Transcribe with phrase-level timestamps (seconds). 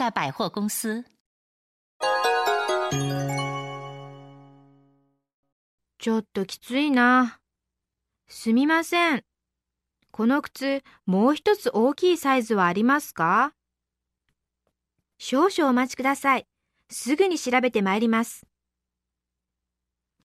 [0.00, 1.04] 在百货公司。
[5.98, 7.38] ちょっときついな。
[8.26, 9.24] すみません。
[10.10, 13.52] この靴、もう一つ大きいサイズはありますか？
[15.18, 16.46] 少々お待ちください。
[16.88, 18.46] すぐに調べてまいります。